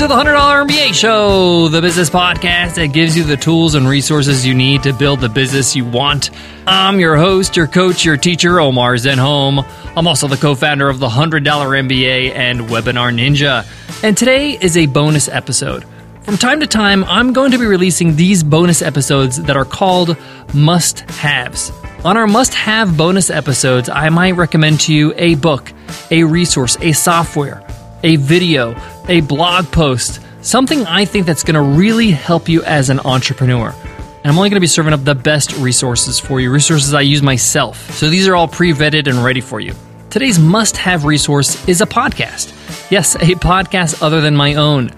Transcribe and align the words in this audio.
to 0.00 0.08
the 0.08 0.14
$100 0.14 0.66
MBA 0.66 0.94
Show, 0.94 1.68
the 1.68 1.82
business 1.82 2.08
podcast 2.08 2.76
that 2.76 2.86
gives 2.86 3.14
you 3.14 3.22
the 3.22 3.36
tools 3.36 3.74
and 3.74 3.86
resources 3.86 4.46
you 4.46 4.54
need 4.54 4.82
to 4.84 4.94
build 4.94 5.20
the 5.20 5.28
business 5.28 5.76
you 5.76 5.84
want. 5.84 6.30
I'm 6.66 6.98
your 6.98 7.18
host, 7.18 7.54
your 7.54 7.66
coach, 7.66 8.02
your 8.02 8.16
teacher, 8.16 8.60
Omar 8.60 8.94
Zenhom. 8.94 9.62
I'm 9.94 10.06
also 10.06 10.26
the 10.26 10.38
co 10.38 10.54
founder 10.54 10.88
of 10.88 11.00
the 11.00 11.08
$100 11.08 11.42
MBA 11.42 12.34
and 12.34 12.60
Webinar 12.62 13.12
Ninja. 13.14 13.66
And 14.02 14.16
today 14.16 14.52
is 14.52 14.78
a 14.78 14.86
bonus 14.86 15.28
episode. 15.28 15.84
From 16.22 16.38
time 16.38 16.60
to 16.60 16.66
time, 16.66 17.04
I'm 17.04 17.34
going 17.34 17.50
to 17.50 17.58
be 17.58 17.66
releasing 17.66 18.16
these 18.16 18.42
bonus 18.42 18.80
episodes 18.80 19.42
that 19.42 19.58
are 19.58 19.66
called 19.66 20.16
must 20.54 21.00
haves. 21.10 21.70
On 22.06 22.16
our 22.16 22.26
must 22.26 22.54
have 22.54 22.96
bonus 22.96 23.28
episodes, 23.28 23.90
I 23.90 24.08
might 24.08 24.32
recommend 24.32 24.80
to 24.80 24.94
you 24.94 25.12
a 25.18 25.34
book, 25.34 25.70
a 26.10 26.24
resource, 26.24 26.78
a 26.80 26.92
software 26.92 27.62
a 28.02 28.16
video, 28.16 28.74
a 29.08 29.20
blog 29.20 29.66
post, 29.66 30.20
something 30.42 30.86
I 30.86 31.04
think 31.04 31.26
that's 31.26 31.42
going 31.42 31.54
to 31.54 31.78
really 31.78 32.10
help 32.10 32.48
you 32.48 32.62
as 32.64 32.90
an 32.90 33.00
entrepreneur. 33.00 33.74
And 34.22 34.26
I'm 34.26 34.36
only 34.36 34.50
going 34.50 34.56
to 34.56 34.60
be 34.60 34.66
serving 34.66 34.92
up 34.92 35.04
the 35.04 35.14
best 35.14 35.56
resources 35.56 36.20
for 36.20 36.40
you, 36.40 36.50
resources 36.50 36.92
I 36.92 37.00
use 37.00 37.22
myself. 37.22 37.90
So 37.92 38.10
these 38.10 38.28
are 38.28 38.36
all 38.36 38.48
pre 38.48 38.72
vetted 38.72 39.06
and 39.06 39.24
ready 39.24 39.40
for 39.40 39.60
you. 39.60 39.74
Today's 40.10 40.38
must 40.38 40.76
have 40.76 41.04
resource 41.04 41.66
is 41.68 41.80
a 41.80 41.86
podcast. 41.86 42.52
Yes, 42.90 43.14
a 43.14 43.36
podcast 43.36 44.02
other 44.02 44.20
than 44.20 44.36
my 44.36 44.54
own. 44.54 44.90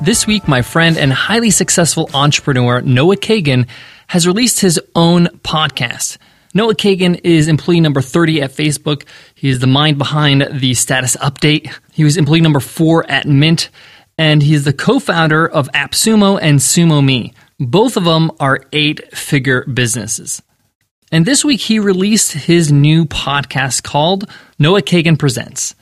This 0.00 0.26
week, 0.26 0.48
my 0.48 0.62
friend 0.62 0.96
and 0.96 1.12
highly 1.12 1.50
successful 1.50 2.08
entrepreneur, 2.14 2.80
Noah 2.80 3.16
Kagan, 3.16 3.66
has 4.06 4.26
released 4.26 4.60
his 4.60 4.80
own 4.94 5.26
podcast. 5.42 6.16
Noah 6.52 6.74
Kagan 6.74 7.20
is 7.22 7.46
employee 7.46 7.80
number 7.80 8.02
30 8.02 8.42
at 8.42 8.50
Facebook. 8.50 9.04
He 9.34 9.48
is 9.48 9.60
the 9.60 9.68
mind 9.68 9.98
behind 9.98 10.48
the 10.52 10.74
status 10.74 11.16
update. 11.16 11.72
He 11.92 12.02
was 12.02 12.16
employee 12.16 12.40
number 12.40 12.58
four 12.58 13.08
at 13.08 13.26
Mint, 13.26 13.70
and 14.18 14.42
he's 14.42 14.64
the 14.64 14.72
co 14.72 14.98
founder 14.98 15.46
of 15.46 15.70
AppSumo 15.72 16.40
and 16.42 16.58
SumoMe. 16.58 17.34
Both 17.60 17.96
of 17.96 18.04
them 18.04 18.32
are 18.40 18.64
eight 18.72 19.16
figure 19.16 19.64
businesses. 19.64 20.42
And 21.12 21.24
this 21.24 21.44
week 21.44 21.60
he 21.60 21.78
released 21.78 22.32
his 22.32 22.72
new 22.72 23.04
podcast 23.04 23.84
called 23.84 24.28
Noah 24.58 24.82
Kagan 24.82 25.18
Presents. 25.18 25.76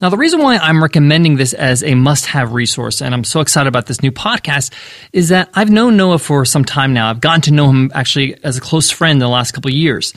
Now, 0.00 0.08
the 0.08 0.16
reason 0.16 0.40
why 0.40 0.56
I'm 0.56 0.82
recommending 0.82 1.36
this 1.36 1.52
as 1.52 1.82
a 1.82 1.94
must 1.94 2.24
have 2.26 2.54
resource, 2.54 3.02
and 3.02 3.12
I'm 3.12 3.22
so 3.22 3.40
excited 3.40 3.68
about 3.68 3.84
this 3.84 4.02
new 4.02 4.10
podcast, 4.10 4.72
is 5.12 5.28
that 5.28 5.50
I've 5.52 5.68
known 5.68 5.98
Noah 5.98 6.18
for 6.18 6.46
some 6.46 6.64
time 6.64 6.94
now. 6.94 7.10
I've 7.10 7.20
gotten 7.20 7.42
to 7.42 7.50
know 7.50 7.68
him 7.68 7.90
actually 7.94 8.42
as 8.42 8.56
a 8.56 8.62
close 8.62 8.90
friend 8.90 9.16
in 9.16 9.18
the 9.18 9.28
last 9.28 9.52
couple 9.52 9.70
of 9.70 9.74
years. 9.74 10.14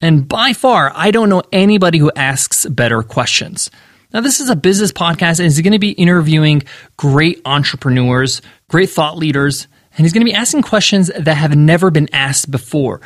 And 0.00 0.26
by 0.26 0.52
far, 0.52 0.90
I 0.96 1.12
don't 1.12 1.28
know 1.28 1.44
anybody 1.52 1.98
who 1.98 2.10
asks 2.16 2.66
better 2.66 3.04
questions. 3.04 3.70
Now, 4.12 4.20
this 4.20 4.40
is 4.40 4.50
a 4.50 4.56
business 4.56 4.90
podcast, 4.90 5.38
and 5.38 5.44
he's 5.44 5.60
going 5.60 5.72
to 5.72 5.78
be 5.78 5.92
interviewing 5.92 6.64
great 6.96 7.40
entrepreneurs, 7.44 8.42
great 8.68 8.90
thought 8.90 9.16
leaders, 9.16 9.68
and 9.96 10.06
he's 10.06 10.12
going 10.12 10.26
to 10.26 10.30
be 10.30 10.34
asking 10.34 10.62
questions 10.62 11.08
that 11.16 11.36
have 11.36 11.54
never 11.54 11.92
been 11.92 12.08
asked 12.12 12.50
before. 12.50 13.00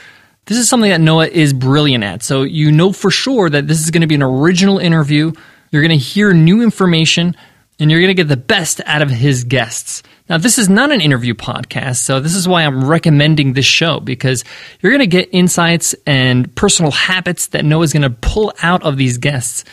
This 0.47 0.57
is 0.57 0.71
something 0.71 0.91
that 0.91 1.03
Noah 1.03 1.29
is 1.29 1.53
brilliant 1.53 2.03
at. 2.03 2.23
So 2.23 2.45
you 2.45 2.73
know 2.73 2.93
for 2.93 3.11
sure 3.11 3.51
that 3.51 3.69
this 3.69 3.83
is 3.83 3.91
going 3.91 4.01
to 4.01 4.07
be 4.07 4.15
an 4.15 4.23
original 4.23 4.79
interview 4.79 5.33
you're 5.73 5.83
going 5.83 5.99
to 5.99 6.05
hear 6.05 6.33
new 6.33 6.63
information 6.63 7.35
and 7.81 7.91
you're 7.91 8.01
going 8.01 8.15
to 8.15 8.15
get 8.15 8.29
the 8.29 8.37
best 8.37 8.81
out 8.87 9.03
of 9.03 9.11
his 9.11 9.43
guests. 9.43 10.05
Now, 10.29 10.39
this 10.39 10.59
is 10.59 10.69
not 10.69 10.93
an 10.93 11.01
interview 11.01 11.35
podcast, 11.35 11.97
so 11.97 12.21
this 12.21 12.37
is 12.37 12.47
why 12.47 12.63
I'm 12.63 12.85
recommending 12.89 13.55
this 13.55 13.65
show 13.65 13.99
because 13.99 14.45
you're 14.81 14.93
going 14.93 15.01
to 15.01 15.07
get 15.07 15.31
insights 15.33 15.95
and 16.07 16.55
personal 16.55 16.93
habits 16.93 17.49
that 17.49 17.65
Noah's 17.65 17.93
going 17.93 18.03
to 18.03 18.11
pull 18.11 18.53
out 18.63 18.85
of 18.85 18.97
these 18.97 19.19
guests 19.19 19.65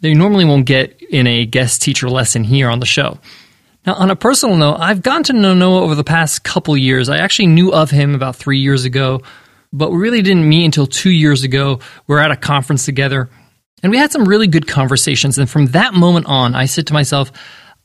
that 0.00 0.08
you 0.08 0.14
normally 0.14 0.44
won't 0.44 0.66
get 0.66 1.02
in 1.02 1.26
a 1.26 1.44
guest 1.44 1.82
teacher 1.82 2.08
lesson 2.08 2.44
here 2.44 2.70
on 2.70 2.78
the 2.78 2.86
show. 2.86 3.18
Now, 3.86 3.94
on 3.94 4.10
a 4.10 4.16
personal 4.16 4.56
note, 4.56 4.76
I've 4.78 5.02
gotten 5.02 5.24
to 5.24 5.32
know 5.32 5.54
Noah 5.54 5.82
over 5.82 5.94
the 5.94 6.04
past 6.04 6.44
couple 6.44 6.76
years. 6.76 7.08
I 7.08 7.18
actually 7.18 7.48
knew 7.48 7.72
of 7.72 7.90
him 7.90 8.14
about 8.14 8.36
three 8.36 8.60
years 8.60 8.84
ago, 8.84 9.22
but 9.72 9.90
we 9.90 9.98
really 9.98 10.22
didn't 10.22 10.48
meet 10.48 10.66
until 10.66 10.86
two 10.86 11.10
years 11.10 11.44
ago. 11.44 11.80
We 12.06 12.14
we're 12.14 12.20
at 12.20 12.30
a 12.30 12.36
conference 12.36 12.84
together 12.84 13.30
and 13.82 13.90
we 13.90 13.98
had 13.98 14.12
some 14.12 14.28
really 14.28 14.46
good 14.46 14.66
conversations. 14.66 15.38
And 15.38 15.48
from 15.48 15.66
that 15.66 15.94
moment 15.94 16.26
on, 16.26 16.54
I 16.54 16.66
said 16.66 16.86
to 16.88 16.92
myself, 16.92 17.32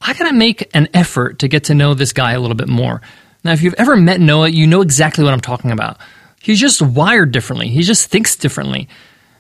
I 0.02 0.14
got 0.14 0.28
to 0.30 0.34
make 0.34 0.70
an 0.76 0.90
effort 0.94 1.40
to 1.40 1.48
get 1.48 1.66
to 1.66 1.74
know 1.74 1.94
this 1.94 2.14
guy 2.14 2.34
a 2.34 2.40
little 2.40 2.56
bit 2.56 2.68
more. 2.68 3.02
Now, 3.44 3.54
if 3.54 3.62
you've 3.62 3.76
ever 3.76 3.96
met 3.96 4.20
Noah, 4.20 4.50
you 4.50 4.68
know 4.68 4.82
exactly 4.82 5.24
what 5.24 5.34
I'm 5.34 5.42
talking 5.42 5.72
about. 5.72 5.98
He's 6.42 6.60
just 6.60 6.82
wired 6.82 7.32
differently, 7.32 7.70
he 7.70 7.82
just 7.82 8.10
thinks 8.10 8.36
differently. 8.36 8.88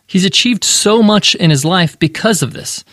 He's 0.07 0.25
achieved 0.25 0.63
so 0.63 1.01
much 1.01 1.33
in 1.33 1.49
his 1.49 1.65
life 1.65 1.97
because 1.97 2.43
of 2.43 2.53
this. 2.53 2.83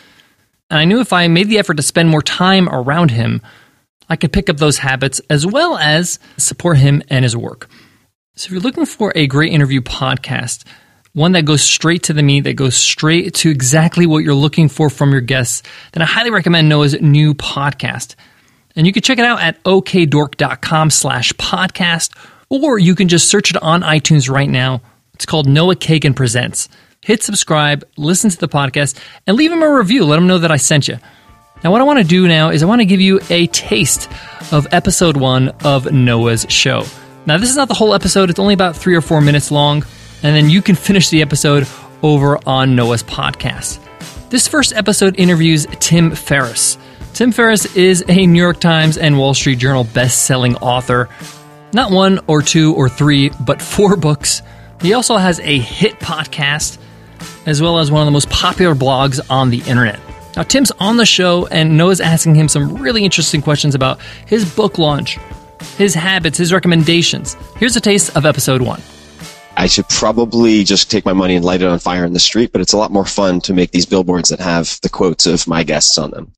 And 0.71 0.81
I 0.81 0.87
knew 0.87 1.01
if 1.01 1.13
I 1.13 1.29
made 1.29 1.49
the 1.49 1.59
effort 1.59 1.77
to 1.77 1.83
spend 1.83 2.09
more 2.09 2.23
time 2.23 2.71
around 2.71 3.11
him, 3.11 3.43
I 4.09 4.17
could 4.17 4.33
pick 4.33 4.49
up 4.49 4.57
those 4.57 4.79
habits 4.79 5.21
as 5.29 5.47
well 5.47 5.77
as 5.77 6.19
support 6.39 6.79
him 6.79 7.03
and 7.09 7.23
his 7.23 7.37
work. 7.37 7.69
So 8.35 8.47
if 8.47 8.53
you're 8.53 8.61
looking 8.63 8.87
for 8.87 9.13
a 9.15 9.27
great 9.27 9.53
interview 9.53 9.83
podcast, 9.83 10.65
one 11.15 11.33
that 11.33 11.45
goes 11.45 11.63
straight 11.63 12.05
to 12.05 12.13
the 12.13 12.23
meat, 12.23 12.41
that 12.41 12.55
goes 12.55 12.77
straight 12.77 13.35
to 13.35 13.51
exactly 13.51 14.07
what 14.07 14.25
you're 14.25 14.35
looking 14.35 14.69
for 14.69 14.89
from 14.89 15.13
your 15.13 15.21
guests, 15.21 15.63
then 15.93 16.03
I 16.03 16.07
highly 16.07 16.31
recommend 16.31 16.69
Noah's 16.69 16.99
new 17.01 17.35
podcast. 17.35 18.15
And 18.75 18.87
you 18.87 18.93
can 18.93 19.03
check 19.03 19.19
it 19.19 19.25
out 19.25 19.41
at 19.41 19.63
okdork.com 19.65 20.91
slash 20.91 21.33
podcast, 21.35 22.17
or 22.49 22.79
you 22.79 22.95
can 22.95 23.09
just 23.09 23.29
search 23.29 23.51
it 23.51 23.63
on 23.63 23.83
iTunes 23.83 24.31
right 24.31 24.49
now. 24.49 24.81
It's 25.13 25.27
called 25.27 25.47
Noah 25.47 25.77
Kagan 25.77 26.17
Presents. 26.17 26.71
Hit 27.03 27.23
subscribe, 27.23 27.85
listen 27.97 28.31
to 28.31 28.39
the 28.39 28.49
podcast, 28.49 28.99
and 29.27 29.37
leave 29.37 29.53
him 29.53 29.63
a 29.63 29.71
review. 29.71 30.07
Let 30.07 30.19
him 30.19 30.27
know 30.27 30.39
that 30.39 30.53
I 30.53 30.57
sent 30.57 30.89
you. 30.89 30.97
Now, 31.63 31.71
what 31.71 31.81
I 31.81 31.85
want 31.85 31.99
to 31.99 32.05
do 32.05 32.27
now 32.27 32.51
is 32.51 32.63
I 32.63 32.67
want 32.67 32.81
to 32.81 32.87
give 32.87 33.01
you 33.01 33.21
a 33.29 33.47
taste 33.49 34.11
of 34.51 34.67
episode 34.73 35.17
one 35.17 35.51
of 35.63 35.93
Noah's 35.93 36.47
show. 36.49 36.85
Now, 37.27 37.39
this 37.39 37.51
is 37.51 37.57
not 37.57 37.69
the 37.69 37.75
whole 37.75 37.95
episode, 37.95 38.31
it's 38.31 38.39
only 38.39 38.55
about 38.55 38.77
three 38.77 38.97
or 38.97 39.01
four 39.01 39.21
minutes 39.21 39.51
long 39.51 39.85
and 40.23 40.37
then 40.37 40.49
you 40.49 40.63
can 40.63 40.75
finish 40.75 41.11
the 41.11 41.23
episode 41.23 41.67
over 42.03 42.39
on 42.47 42.75
Noah's 42.77 43.03
podcast. 43.03 43.79
This 44.31 44.49
first 44.49 44.73
episode 44.75 45.19
interviews 45.19 45.67
Tim 45.81 46.11
Ferriss. 46.15 46.79
Tim 47.13 47.33
Ferriss 47.33 47.77
is 47.77 48.05
a 48.09 48.27
New 48.27 48.41
York 48.41 48.61
Times 48.61 48.97
and 48.97 49.19
Wall 49.19 49.35
Street 49.35 49.59
Journal 49.59 49.85
best-selling 49.85 50.57
author. 50.57 51.09
Not 51.75 51.91
one 51.91 52.21
or 52.27 52.41
two 52.43 52.75
or 52.75 52.89
three, 52.89 53.31
but 53.41 53.61
four 53.61 53.97
books. 54.09 54.43
He 54.81 54.95
also 54.95 55.17
has 55.17 55.39
a 55.41 55.59
hit 55.59 55.99
podcast, 56.01 56.79
as 57.47 57.61
well 57.61 57.79
as 57.79 57.91
one 57.91 58.01
of 58.03 58.07
the 58.07 58.13
most 58.13 58.31
popular 58.31 58.75
blogs 58.75 59.21
on 59.31 59.51
the 59.51 59.59
internet. 59.67 60.01
Now, 60.35 60.43
Tim's 60.45 60.71
on 60.81 60.97
the 60.97 61.05
show, 61.05 61.47
and 61.47 61.77
Noah's 61.77 62.01
asking 62.01 62.35
him 62.35 62.49
some 62.49 62.77
really 62.77 63.05
interesting 63.05 63.43
questions 63.43 63.75
about 63.75 64.01
his 64.27 64.51
book 64.55 64.79
launch, 64.79 65.19
his 65.77 65.95
habits, 65.95 66.39
his 66.39 66.53
recommendations. 66.53 67.37
Here's 67.59 67.77
a 67.77 67.81
taste 67.81 68.17
of 68.17 68.25
episode 68.25 68.63
one. 68.63 68.81
I 69.57 69.67
should 69.67 69.89
probably 69.89 70.65
just 70.65 70.91
take 70.91 71.05
my 71.05 71.13
money 71.13 71.37
and 71.37 71.45
light 71.45 71.61
it 71.61 71.69
on 71.69 71.79
fire 71.79 72.05
in 72.05 72.15
the 72.15 72.19
street, 72.19 72.53
but 72.53 72.61
it's 72.61 72.73
a 72.73 72.79
lot 72.79 72.91
more 72.91 73.05
fun 73.05 73.41
to 73.43 73.53
make 73.53 73.71
these 73.71 73.85
billboards 73.85 74.31
that 74.31 74.41
have 74.41 74.79
the 74.83 74.89
quotes 74.89 75.27
of 75.27 75.47
my 75.47 75.63
guests 75.63 75.99
on 75.99 76.11
them. 76.11 76.33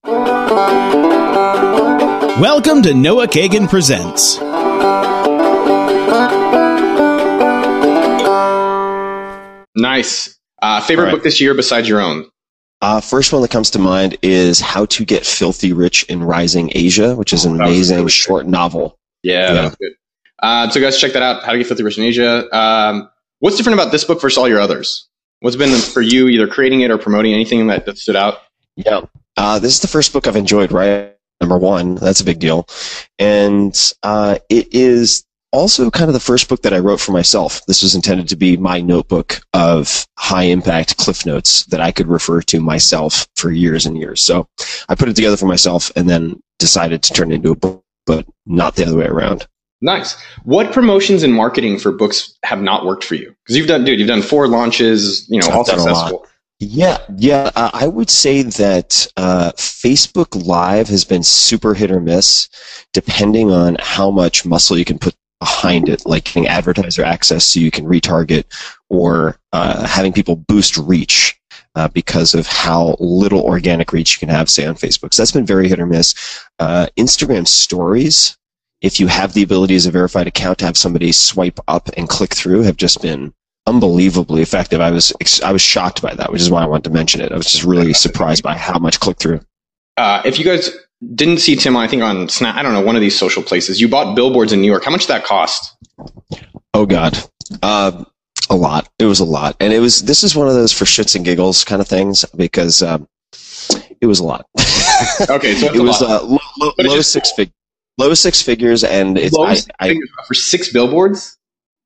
Welcome 2.40 2.82
to 2.82 2.92
Noah 2.92 3.28
Kagan 3.28 3.68
Presents. 3.68 4.40
Nice. 9.76 10.36
Uh, 10.60 10.80
favorite 10.80 11.04
right. 11.04 11.12
book 11.12 11.22
this 11.22 11.40
year 11.40 11.54
besides 11.54 11.88
your 11.88 12.00
own? 12.00 12.26
Uh, 12.80 13.00
first 13.00 13.32
one 13.32 13.42
that 13.42 13.50
comes 13.50 13.70
to 13.70 13.78
mind 13.78 14.18
is 14.22 14.60
How 14.60 14.86
to 14.86 15.04
Get 15.04 15.24
Filthy 15.24 15.72
Rich 15.72 16.02
in 16.04 16.22
Rising 16.22 16.70
Asia, 16.74 17.14
which 17.14 17.32
is 17.32 17.44
an 17.44 17.52
oh, 17.52 17.64
amazing 17.64 17.98
really 17.98 18.10
short 18.10 18.46
novel. 18.46 18.98
Yeah, 19.22 19.70
yeah. 19.80 19.88
Uh, 20.44 20.68
so 20.68 20.78
guys, 20.78 21.00
check 21.00 21.14
that 21.14 21.22
out. 21.22 21.42
How 21.42 21.52
to 21.52 21.58
Get 21.58 21.66
Filthy 21.66 21.82
Rich 21.82 21.96
in 21.96 22.04
Asia. 22.04 22.54
Um, 22.54 23.08
what's 23.38 23.56
different 23.56 23.80
about 23.80 23.92
this 23.92 24.04
book 24.04 24.20
versus 24.20 24.36
all 24.36 24.46
your 24.46 24.60
others? 24.60 25.08
What's 25.40 25.56
been 25.56 25.74
for 25.80 26.02
you 26.02 26.28
either 26.28 26.46
creating 26.46 26.82
it 26.82 26.90
or 26.90 26.98
promoting 26.98 27.32
anything 27.32 27.66
that, 27.68 27.86
that 27.86 27.96
stood 27.96 28.14
out? 28.14 28.40
Yeah, 28.76 29.00
uh, 29.38 29.58
this 29.58 29.72
is 29.72 29.80
the 29.80 29.88
first 29.88 30.12
book 30.12 30.26
I've 30.26 30.36
enjoyed. 30.36 30.70
Right, 30.70 31.16
number 31.40 31.56
one, 31.56 31.94
that's 31.94 32.20
a 32.20 32.24
big 32.24 32.40
deal, 32.40 32.66
and 33.18 33.74
uh, 34.02 34.38
it 34.50 34.74
is 34.74 35.24
also 35.50 35.90
kind 35.90 36.10
of 36.10 36.12
the 36.12 36.20
first 36.20 36.46
book 36.50 36.60
that 36.60 36.74
I 36.74 36.78
wrote 36.78 37.00
for 37.00 37.12
myself. 37.12 37.64
This 37.64 37.82
was 37.82 37.94
intended 37.94 38.28
to 38.28 38.36
be 38.36 38.58
my 38.58 38.82
notebook 38.82 39.40
of 39.54 40.06
high 40.18 40.42
impact 40.42 40.98
cliff 40.98 41.24
notes 41.24 41.64
that 41.66 41.80
I 41.80 41.90
could 41.90 42.08
refer 42.08 42.42
to 42.42 42.60
myself 42.60 43.26
for 43.34 43.50
years 43.50 43.86
and 43.86 43.96
years. 43.96 44.20
So 44.20 44.46
I 44.90 44.94
put 44.94 45.08
it 45.08 45.16
together 45.16 45.38
for 45.38 45.46
myself 45.46 45.90
and 45.96 46.06
then 46.06 46.42
decided 46.58 47.02
to 47.04 47.14
turn 47.14 47.32
it 47.32 47.36
into 47.36 47.52
a 47.52 47.56
book, 47.56 47.82
but 48.04 48.26
not 48.44 48.76
the 48.76 48.84
other 48.84 48.98
way 48.98 49.06
around. 49.06 49.46
Nice. 49.84 50.16
What 50.44 50.72
promotions 50.72 51.22
and 51.22 51.34
marketing 51.34 51.78
for 51.78 51.92
books 51.92 52.38
have 52.42 52.62
not 52.62 52.86
worked 52.86 53.04
for 53.04 53.16
you? 53.16 53.36
Because 53.44 53.58
you've 53.58 53.68
done, 53.68 53.84
dude, 53.84 53.98
you've 53.98 54.08
done 54.08 54.22
four 54.22 54.48
launches, 54.48 55.28
you 55.28 55.38
know, 55.40 55.46
I've 55.48 55.56
all 55.56 55.64
successful. 55.66 56.26
Yeah, 56.58 56.98
yeah. 57.18 57.50
Uh, 57.54 57.70
I 57.74 57.86
would 57.86 58.08
say 58.08 58.42
that 58.42 59.06
uh, 59.18 59.52
Facebook 59.56 60.46
Live 60.46 60.88
has 60.88 61.04
been 61.04 61.22
super 61.22 61.74
hit 61.74 61.90
or 61.90 62.00
miss, 62.00 62.48
depending 62.94 63.50
on 63.50 63.76
how 63.78 64.10
much 64.10 64.46
muscle 64.46 64.78
you 64.78 64.86
can 64.86 64.98
put 64.98 65.14
behind 65.38 65.90
it, 65.90 66.06
like 66.06 66.24
getting 66.24 66.46
advertiser 66.46 67.04
access 67.04 67.46
so 67.46 67.60
you 67.60 67.70
can 67.70 67.84
retarget, 67.84 68.44
or 68.88 69.36
uh, 69.52 69.86
having 69.86 70.14
people 70.14 70.36
boost 70.36 70.78
reach. 70.78 71.38
uh, 71.74 71.88
because 71.88 72.34
of 72.34 72.46
how 72.46 72.96
little 73.00 73.42
organic 73.42 73.92
reach 73.92 74.14
you 74.14 74.20
can 74.20 74.28
have, 74.28 74.48
say, 74.48 74.64
on 74.66 74.74
Facebook. 74.74 75.12
So 75.12 75.22
that's 75.22 75.32
been 75.32 75.46
very 75.46 75.68
hit 75.68 75.80
or 75.80 75.86
miss. 75.86 76.14
Uh, 76.58 76.86
Instagram 76.96 77.46
stories, 77.48 78.36
if 78.84 79.00
you 79.00 79.06
have 79.06 79.32
the 79.32 79.42
ability 79.42 79.74
as 79.74 79.86
a 79.86 79.90
verified 79.90 80.26
account 80.26 80.58
to 80.58 80.66
have 80.66 80.76
somebody 80.76 81.10
swipe 81.10 81.58
up 81.68 81.88
and 81.96 82.06
click 82.06 82.34
through, 82.34 82.60
have 82.62 82.76
just 82.76 83.00
been 83.00 83.32
unbelievably 83.66 84.42
effective. 84.42 84.78
I 84.78 84.90
was 84.90 85.10
I 85.42 85.52
was 85.52 85.62
shocked 85.62 86.02
by 86.02 86.14
that, 86.14 86.30
which 86.30 86.42
is 86.42 86.50
why 86.50 86.62
I 86.62 86.66
wanted 86.66 86.84
to 86.84 86.90
mention 86.90 87.22
it. 87.22 87.32
I 87.32 87.36
was 87.36 87.50
just 87.50 87.64
really 87.64 87.94
surprised 87.94 88.42
by 88.42 88.58
how 88.58 88.78
much 88.78 89.00
click 89.00 89.18
through. 89.18 89.40
Uh, 89.96 90.20
if 90.26 90.38
you 90.38 90.44
guys 90.44 90.70
didn't 91.14 91.38
see 91.38 91.56
Tim, 91.56 91.78
I 91.78 91.88
think 91.88 92.02
on 92.02 92.28
Snap, 92.28 92.56
I 92.56 92.62
don't 92.62 92.74
know, 92.74 92.82
one 92.82 92.94
of 92.94 93.00
these 93.00 93.18
social 93.18 93.42
places, 93.42 93.80
you 93.80 93.88
bought 93.88 94.14
billboards 94.14 94.52
in 94.52 94.60
New 94.60 94.66
York. 94.66 94.84
How 94.84 94.90
much 94.90 95.02
did 95.02 95.08
that 95.08 95.24
cost? 95.24 95.74
Oh 96.74 96.84
God, 96.84 97.16
uh, 97.62 98.04
a 98.50 98.54
lot. 98.54 98.90
It 98.98 99.06
was 99.06 99.20
a 99.20 99.24
lot, 99.24 99.56
and 99.60 99.72
it 99.72 99.80
was. 99.80 100.02
This 100.02 100.22
is 100.22 100.36
one 100.36 100.46
of 100.46 100.52
those 100.52 100.74
for 100.74 100.84
shits 100.84 101.16
and 101.16 101.24
giggles 101.24 101.64
kind 101.64 101.80
of 101.80 101.88
things 101.88 102.26
because 102.36 102.82
um, 102.82 103.08
it 104.02 104.06
was 104.06 104.20
a 104.20 104.24
lot. 104.24 104.44
okay, 105.30 105.54
so 105.54 105.72
it 105.72 105.82
was 105.82 106.02
uh, 106.02 106.22
low, 106.22 106.72
low, 106.78 107.00
six 107.00 107.32
fig, 107.32 107.50
low 107.98 108.14
six 108.14 108.42
figures, 108.42 108.84
and 108.84 109.18
it's 109.18 109.36
I, 109.38 109.56
I, 109.80 109.96
for 110.26 110.34
six 110.34 110.72
billboards. 110.72 111.38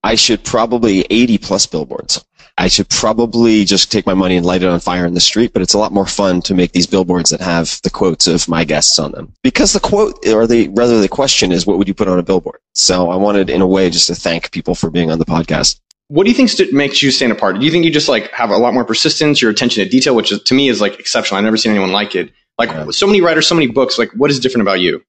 I 0.03 0.15
should 0.15 0.45
probably 0.45 1.07
eighty 1.11 1.39
plus 1.39 1.67
billboards. 1.67 2.25
I 2.61 2.67
should 2.67 2.89
probably 2.89 3.65
just 3.65 3.93
take 3.93 4.05
my 4.05 4.15
money 4.15 4.37
and 4.37 4.45
light 4.45 4.65
it 4.65 4.69
on 4.69 4.81
fire 4.81 5.07
in 5.07 5.15
the 5.15 5.21
street, 5.21 5.53
but 5.53 5.63
it's 5.63 5.75
a 5.75 5.79
lot 5.79 5.93
more 5.93 6.07
fun 6.07 6.43
to 6.43 6.55
make 6.55 6.73
these 6.73 6.89
billboards 6.89 7.31
that 7.31 7.41
have 7.41 7.79
the 7.85 7.91
quotes 7.91 8.27
of 8.27 8.49
my 8.49 8.65
guests 8.65 8.99
on 8.99 9.13
them. 9.13 9.33
Because 9.45 9.75
the 9.75 9.81
quote, 9.81 10.27
or 10.27 10.45
the, 10.49 10.67
rather 10.71 11.01
the 11.01 11.09
question 11.09 11.53
is, 11.53 11.69
what 11.69 11.79
would 11.79 11.87
you 11.87 11.95
put 11.95 12.09
on 12.09 12.19
a 12.19 12.23
billboard? 12.25 12.59
So 12.75 13.11
I 13.11 13.17
wanted, 13.17 13.49
in 13.49 13.61
a 13.61 13.67
way, 13.67 13.91
just 13.91 14.09
to 14.09 14.17
thank 14.17 14.51
people 14.51 14.75
for 14.75 14.91
being 14.91 15.09
on 15.09 15.21
the 15.21 15.25
podcast. 15.25 15.79
What 16.09 16.25
do 16.25 16.31
you 16.31 16.37
think 16.37 16.49
st- 16.49 16.73
makes 16.73 17.01
you 17.01 17.13
stand 17.13 17.31
apart? 17.31 17.61
Do 17.61 17.65
you 17.65 17.71
think 17.71 17.85
you 17.85 17.93
just 17.93 18.09
like 18.09 18.29
have 18.33 18.51
a 18.51 18.57
lot 18.57 18.75
more 18.75 18.85
persistence, 18.85 19.41
your 19.41 19.53
attention 19.53 19.85
to 19.85 19.89
detail, 19.89 20.17
which 20.17 20.33
is, 20.33 20.43
to 20.43 20.55
me 20.55 20.69
is 20.69 20.81
like 20.81 20.99
exceptional. 20.99 21.39
I've 21.39 21.45
never 21.45 21.57
seen 21.57 21.71
anyone 21.71 21.93
like 21.93 22.17
it. 22.17 22.33
Like 22.59 22.71
yeah. 22.71 22.91
so 22.91 23.07
many 23.07 23.21
writers, 23.21 23.47
so 23.47 23.55
many 23.55 23.69
books. 23.69 24.01
Like, 24.01 24.11
what 24.15 24.33
is 24.33 24.41
different 24.41 24.63
about 24.63 24.81
you? 24.81 25.05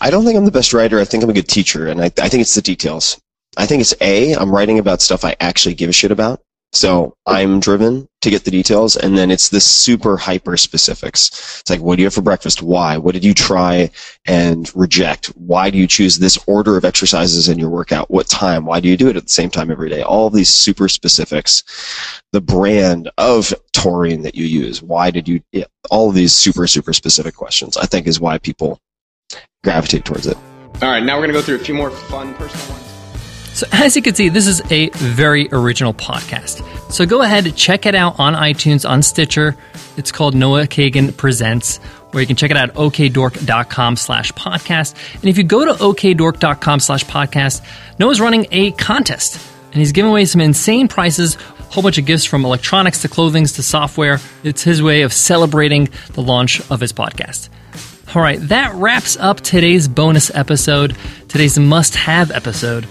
I 0.00 0.10
don't 0.10 0.24
think 0.24 0.36
I'm 0.36 0.44
the 0.44 0.50
best 0.50 0.72
writer. 0.72 0.98
I 0.98 1.04
think 1.04 1.22
I'm 1.22 1.30
a 1.30 1.34
good 1.34 1.48
teacher, 1.48 1.88
and 1.88 2.00
I, 2.00 2.06
I 2.06 2.28
think 2.28 2.40
it's 2.40 2.54
the 2.54 2.62
details. 2.62 3.20
I 3.56 3.66
think 3.66 3.80
it's 3.80 3.94
A, 4.00 4.34
I'm 4.34 4.50
writing 4.50 4.78
about 4.78 5.02
stuff 5.02 5.24
I 5.24 5.36
actually 5.40 5.74
give 5.74 5.90
a 5.90 5.92
shit 5.92 6.12
about. 6.12 6.40
So 6.72 7.14
I'm 7.26 7.58
driven 7.58 8.06
to 8.20 8.30
get 8.30 8.44
the 8.44 8.50
details, 8.52 8.96
and 8.96 9.18
then 9.18 9.32
it's 9.32 9.48
the 9.48 9.60
super 9.60 10.16
hyper 10.16 10.56
specifics. 10.56 11.60
It's 11.60 11.68
like, 11.68 11.80
what 11.80 11.96
do 11.96 12.02
you 12.02 12.06
have 12.06 12.14
for 12.14 12.22
breakfast? 12.22 12.62
Why? 12.62 12.96
What 12.96 13.12
did 13.12 13.24
you 13.24 13.34
try 13.34 13.90
and 14.26 14.70
reject? 14.76 15.26
Why 15.34 15.70
do 15.70 15.78
you 15.78 15.88
choose 15.88 16.16
this 16.18 16.38
order 16.46 16.76
of 16.76 16.84
exercises 16.84 17.48
in 17.48 17.58
your 17.58 17.70
workout? 17.70 18.08
What 18.08 18.28
time? 18.28 18.66
Why 18.66 18.78
do 18.78 18.88
you 18.88 18.96
do 18.96 19.08
it 19.08 19.16
at 19.16 19.24
the 19.24 19.30
same 19.30 19.50
time 19.50 19.72
every 19.72 19.90
day? 19.90 20.02
All 20.02 20.30
these 20.30 20.48
super 20.48 20.88
specifics. 20.88 21.64
The 22.30 22.40
brand 22.40 23.10
of 23.18 23.52
taurine 23.72 24.22
that 24.22 24.36
you 24.36 24.44
use. 24.44 24.80
Why 24.80 25.10
did 25.10 25.26
you? 25.26 25.42
All 25.90 26.12
these 26.12 26.32
super 26.32 26.68
super 26.68 26.92
specific 26.92 27.34
questions. 27.34 27.76
I 27.76 27.86
think 27.86 28.06
is 28.06 28.20
why 28.20 28.38
people 28.38 28.78
gravitate 29.62 30.04
towards 30.04 30.26
it. 30.26 30.36
All 30.82 30.88
right, 30.88 31.02
now 31.02 31.16
we're 31.16 31.22
gonna 31.26 31.34
go 31.34 31.42
through 31.42 31.56
a 31.56 31.64
few 31.64 31.74
more 31.74 31.90
fun 31.90 32.34
personal 32.34 32.66
ones. 32.70 32.86
So, 33.52 33.66
as 33.72 33.96
you 33.96 34.02
can 34.02 34.14
see, 34.14 34.28
this 34.28 34.46
is 34.46 34.62
a 34.70 34.88
very 34.90 35.48
original 35.52 35.92
podcast. 35.92 36.62
So, 36.90 37.04
go 37.04 37.20
ahead 37.22 37.46
and 37.46 37.56
check 37.56 37.84
it 37.84 37.94
out 37.94 38.18
on 38.18 38.34
iTunes, 38.34 38.88
on 38.88 39.02
Stitcher. 39.02 39.56
It's 39.96 40.12
called 40.12 40.34
Noah 40.34 40.66
Kagan 40.66 41.14
Presents, 41.16 41.76
where 42.12 42.20
you 42.22 42.26
can 42.26 42.36
check 42.36 42.50
it 42.50 42.56
out 42.56 42.70
at 42.70 42.76
okdork.com 42.76 43.96
slash 43.96 44.32
podcast. 44.32 44.94
And 45.14 45.24
if 45.24 45.36
you 45.36 45.44
go 45.44 45.64
to 45.64 45.72
okdork.com 45.72 46.80
slash 46.80 47.04
podcast, 47.04 47.62
Noah's 47.98 48.20
running 48.20 48.46
a 48.52 48.70
contest, 48.72 49.46
and 49.66 49.74
he's 49.74 49.92
giving 49.92 50.10
away 50.10 50.24
some 50.24 50.40
insane 50.40 50.88
prices, 50.88 51.36
a 51.36 51.62
whole 51.64 51.82
bunch 51.82 51.98
of 51.98 52.06
gifts 52.06 52.24
from 52.24 52.44
electronics 52.44 53.02
to 53.02 53.08
clothing 53.08 53.44
to 53.44 53.62
software. 53.62 54.20
It's 54.42 54.62
his 54.62 54.82
way 54.82 55.02
of 55.02 55.12
celebrating 55.12 55.88
the 56.12 56.22
launch 56.22 56.60
of 56.70 56.80
his 56.80 56.92
podcast. 56.92 57.50
All 58.12 58.22
right, 58.22 58.40
that 58.48 58.74
wraps 58.74 59.16
up 59.18 59.40
today's 59.40 59.86
bonus 59.86 60.34
episode, 60.34 60.96
today's 61.28 61.56
must 61.60 61.94
have 61.94 62.32
episode. 62.32 62.84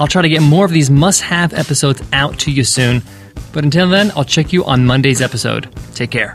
I'll 0.00 0.06
try 0.06 0.22
to 0.22 0.30
get 0.30 0.40
more 0.40 0.64
of 0.64 0.70
these 0.70 0.90
must 0.90 1.20
have 1.20 1.52
episodes 1.52 2.02
out 2.14 2.38
to 2.40 2.50
you 2.50 2.64
soon. 2.64 3.02
But 3.52 3.64
until 3.64 3.86
then, 3.90 4.12
I'll 4.16 4.24
check 4.24 4.50
you 4.50 4.64
on 4.64 4.86
Monday's 4.86 5.20
episode. 5.20 5.68
Take 5.94 6.10
care. 6.10 6.34